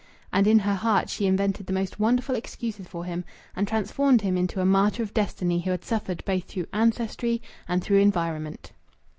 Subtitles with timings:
[0.33, 3.23] And in her heart she invented the most wonderful excuses for him,
[3.55, 7.83] and transformed him into a martyr of destiny who had suffered both through ancestry and
[7.83, 8.71] through environment.